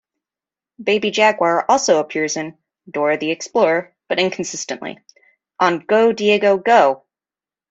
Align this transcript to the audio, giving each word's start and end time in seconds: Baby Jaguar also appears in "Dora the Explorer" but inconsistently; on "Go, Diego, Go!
Baby 0.83 1.11
Jaguar 1.11 1.63
also 1.69 1.99
appears 1.99 2.35
in 2.35 2.57
"Dora 2.89 3.19
the 3.19 3.29
Explorer" 3.29 3.93
but 4.09 4.17
inconsistently; 4.17 4.97
on 5.59 5.77
"Go, 5.85 6.11
Diego, 6.11 6.57
Go! 6.57 7.03